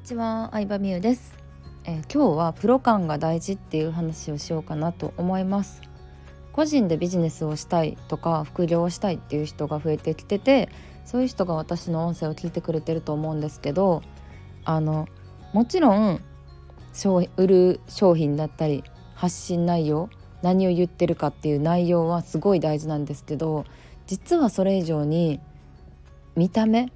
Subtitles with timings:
[0.00, 1.36] にちは、相葉美優です、
[1.84, 5.82] えー、今日はプロ感が大事っていう話をしようかなと思います。
[6.52, 10.70] 個人でビジネスをしたいとか副業をしたいっていう人が増えてきてて
[11.04, 14.02] そういう人が私の音声を聞いてくれてると思うんですけど
[14.64, 15.06] あの
[15.52, 16.20] もちろん
[17.36, 18.82] 売る商品だったり
[19.14, 20.08] 発信内容
[20.40, 23.66] 何を言ってるかっていう内容はすごい大事なんですけど
[24.06, 25.40] 実はそれ以上に
[26.36, 26.90] 見た目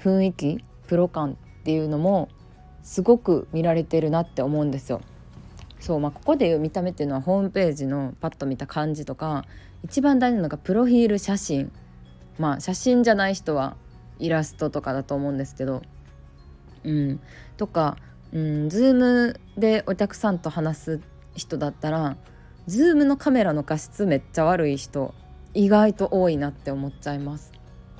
[0.00, 2.28] 雰囲気プロ感っていうのも
[2.82, 5.02] すごく見られてるなって思うんですよ。
[5.78, 9.46] そうまあ、ここでいう見た目っていうのはホームページのパッと見た感じとか
[9.82, 11.72] 一番大事なのがプロフィール写真
[12.38, 13.76] まあ写真じゃない人は
[14.18, 15.80] イラストとかだと思うんですけど
[16.84, 17.20] うん
[17.56, 17.96] とか
[18.32, 21.00] うんズームでお客さんと話す
[21.34, 22.18] 人だったら
[22.66, 25.14] ズームのカメラの画質めっちゃ悪い人
[25.54, 27.52] 意外と多いなって思っちゃいます。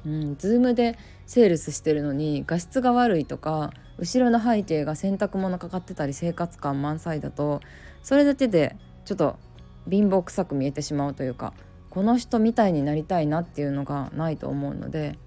[0.06, 7.60] うん、 Zoom でセールスしてるのに画質が悪いとか後ろの背景が洗濯物かかってたり生活感満載だと
[8.02, 9.38] それだけでちょっと
[9.88, 11.52] 貧乏くさく見えてしまうというか
[11.90, 15.18] この人みたいになりたいなっていうのがないと思うので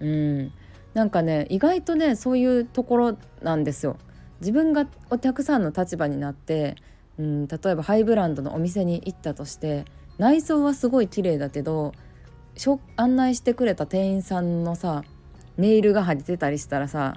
[0.00, 0.52] うん
[0.94, 3.96] なんかね意外とねそういうところなんですよ。
[4.40, 6.74] 自分がお客さんの立場になって、
[7.16, 9.84] うん、例えばハイブランドのお店に行ったとして
[10.18, 11.92] 内装はすごい綺麗だけど
[12.96, 15.04] 案内してくれた店員さんのさ
[15.56, 17.16] ネイルが貼れてたりしたらさ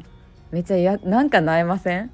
[0.52, 2.12] めっちゃやなんかなえません？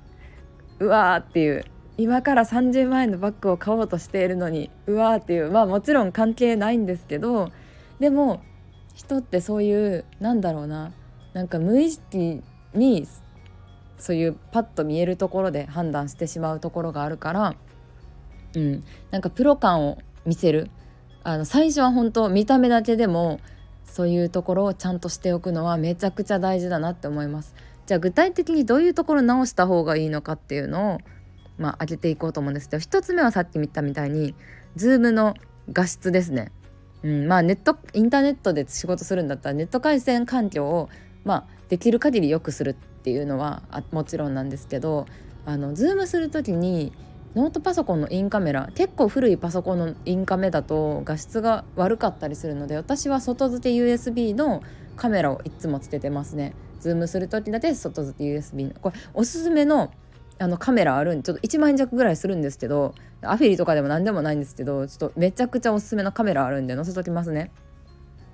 [0.80, 1.66] うわーっていう。
[1.97, 5.52] 今から30万円のバッグを買おうとしているのにうわーっていう。
[5.52, 7.52] まあもちろん関係ないんですけど
[8.00, 8.41] でも
[8.95, 10.91] 人ってそういうなんだろうな
[11.33, 12.41] なんか無意識
[12.73, 13.08] に
[13.97, 17.56] そういうパッと見えるところで判断してしまうところがあるから、
[18.56, 20.72] うん、なんかプロ感を見せる。
[21.23, 23.39] あの最初は本当見た目だけでも
[23.86, 27.53] そういうところをちゃんとしておくのはめちゃくちゃ大事だなって思います。
[27.86, 31.00] じゃあ具体的にどういうところ直した方がいいのかっていうのを
[31.57, 34.34] まあ上げていこうと思うんですけど1つ目はさっき見たみたいに
[34.78, 35.35] Zoom の
[35.72, 36.51] 画質ですね。
[37.03, 40.90] うん、まあネットインターネットで仕事するんだったらネット回線環境を
[41.25, 45.06] まあできる限り良くするっていうのはもちろんなんですけど
[45.46, 46.94] あの Zoom する時に
[47.36, 54.62] ノートパソコンのインカメラ結構古いパソコンのインカメだと画質が悪かったりするので私は外付け USB の
[54.97, 56.53] カメラをいつもつけてますね。
[56.81, 58.80] Zoom する時だけ外付け USB の。
[58.80, 59.91] これおすすめの
[60.40, 67.52] あのカメラあるんちょっと1万円弱ぐらいするんですけどアフィリとかでも何でもないんですけどちょっとめちゃくちゃおすすめのカメラあるんで載せときますね。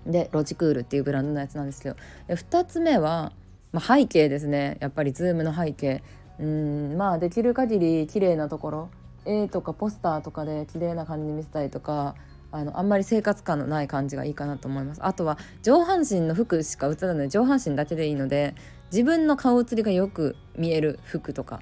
[0.05, 1.95] でロジクールっていうブランドのやつなんですけど。
[2.29, 3.33] 2つ目は、
[3.73, 4.77] まあ、背景ですね。
[4.79, 6.01] やっぱり Zoom の背景。
[6.39, 8.89] うんまあできる限り綺麗なところ
[9.25, 12.15] 絵とかポスターとかで綺麗な感じに見せたりとか
[12.51, 15.01] あのあんまり生活感のない感じがいいかなと思います。
[15.03, 17.29] あとは上半身の服しか映らない。
[17.29, 18.55] 上半身だけでいいので
[18.91, 21.61] 自分の顔写りがよく見える服とか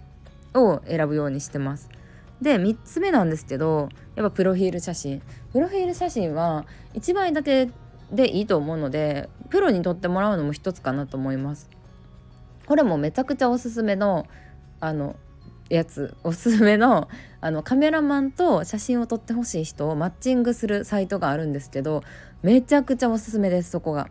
[0.53, 1.89] を選ぶようにしてます。
[2.41, 5.21] で3つ目なんですけどやっぱプロフィール写真。
[5.51, 7.69] プロフィール写真は1枚だけ
[8.11, 11.69] でいいと思うのでプロに撮ってもらうのも一つかなと思います。
[12.67, 14.27] これもめちゃくちゃおすすめの
[14.79, 15.15] あの
[15.69, 17.09] やつおすすめの
[17.41, 22.03] あのカメラマンと写真を撮ってほしい人をマッチングするサイトがあるんですけど
[22.41, 24.09] めちゃくちゃおすすめですそこが。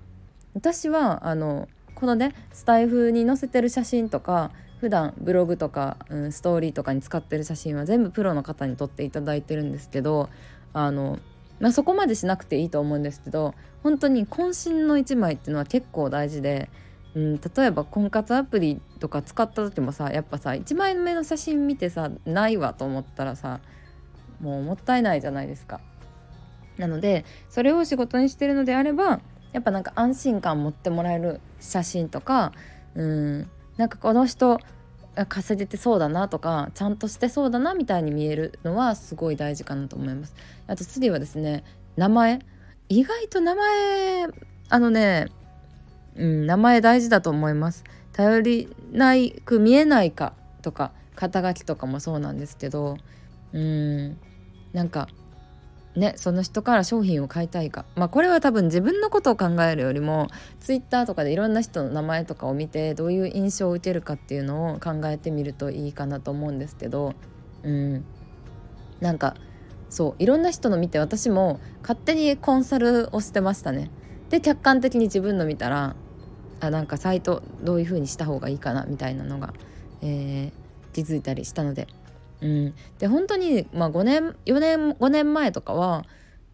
[0.54, 10.28] 私はあのこのねスタイフに載せてる写真とか普段ブログとか、うん、ストーリーとかに使ってる写真は全部プロの方に撮っていただいてるんですけど
[10.72, 11.18] あの、
[11.58, 16.68] まあ、そこまでしなくていいと思うんですけど本当に渾身の一枚っていうのは結構大事で
[17.14, 23.60] うん、例えば婚活アプリとか使った時もさやっぱさ1枚目の写真見てさないわと思ったらさ
[24.40, 25.80] もうもったいないじゃないですか。
[26.76, 29.20] なのでそれを仕事にしてるのであれば
[29.52, 32.52] やっぱなんか安心感持ってもらえる写真とか
[32.96, 34.58] うんなんかこの人
[35.28, 40.34] 稼げてそうだなとかちゃんとしてそうだなみたいに見えるのはすごい大事かなと思います。
[40.66, 41.62] あと次はですね
[41.96, 42.40] 名前
[42.88, 44.26] 意外と名前
[44.68, 45.28] あのね
[46.16, 52.96] うん、名前大事だと思います頼りないく見えないかとか肩書きとかもそうなんですけど
[53.52, 54.16] うん
[54.72, 55.08] なんか
[55.96, 60.28] ねその人から商品を買いたいかまあこれは多分自分のことを考えるよりも
[60.60, 67.14] ツイッターとかでいろんな人の名前とかを見てどういう印象を受けるかっていうのを考えてみるといいかなと思うんですけど
[67.62, 68.04] うん
[69.00, 69.36] なんか
[69.90, 73.90] そういろんな人の見て私も勝手にコンサルをしてましたね。
[74.28, 75.94] で客観的に自分の見たら
[76.64, 79.54] あなんかサイトどういう風にした方がいいかなみたいなのが、
[80.02, 81.88] えー、気づいたりしたので、
[82.40, 86.04] うん、で本当に、まあ、5年4年5年前とかは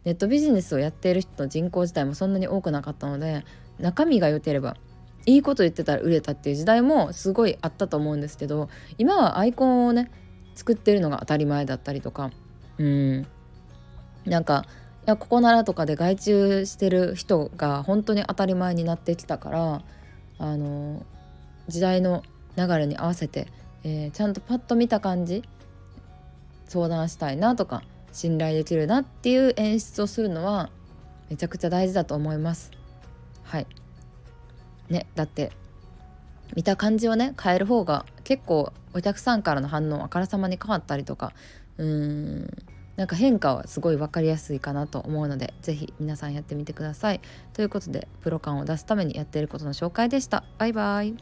[0.05, 3.45] ネットビジネスをやっている人の人口自体もそんなに多くなかったので
[3.79, 4.77] 中身が良ければ
[5.27, 8.69] いいこと言ってたら売れたっていう時代もすごいあったと思うんですけど
[8.99, 10.11] 今はアイコンをね
[10.55, 12.31] 作ってるのが当たり前だったりとか。
[12.79, 13.27] うん。
[14.27, 14.67] なんか
[15.07, 19.83] いやここならとかで外注してる人が本当に当たり前になってきたから
[20.41, 21.05] あの
[21.69, 22.25] 時代の
[22.57, 23.47] 流れに合わせて、
[23.85, 25.45] えー、ちゃんとパッと見た感じ
[26.67, 27.83] 相談したいなとか
[28.13, 30.71] 信頼できるなっていう演出をするのは
[31.29, 32.73] めちゃくちゃ大事だと思います。
[33.45, 33.67] はい
[34.89, 35.53] ねだって
[36.57, 41.33] 見た感じをね変える方が結構お客さんからの反応あからさまに変わったりとか
[41.79, 42.65] うーん
[43.01, 47.23] なんか変化はすごい分かりやすいかなと思うので是非皆さんやってみてください。
[47.55, 50.45] ということでプロ感を出すためにやっていることの紹介でした。
[50.59, 51.15] バイバイ